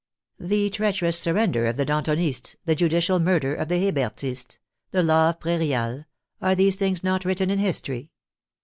[0.39, 4.57] The treacherous surrender of the Dantonists, the judicial murder of the Hebertists,
[4.89, 6.05] the law of Prairial,
[6.41, 8.09] are these things not written in history?